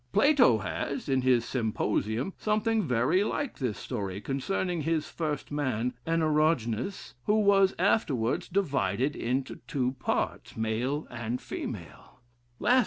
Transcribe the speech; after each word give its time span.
Plato 0.13 0.57
has, 0.57 1.07
in 1.07 1.21
his 1.21 1.45
'Symposium,' 1.45 2.33
something 2.35 2.87
very 2.87 3.23
like 3.23 3.59
this 3.59 3.77
story, 3.77 4.19
concerning 4.19 4.81
his 4.81 5.07
first 5.07 5.51
man, 5.51 5.93
Anoroginus, 6.07 7.13
who 7.25 7.39
was 7.39 7.75
afterwards 7.77 8.47
divided 8.47 9.15
into 9.15 9.57
two 9.67 9.91
parts, 9.99 10.57
male 10.57 11.05
and 11.11 11.39
female. 11.39 12.19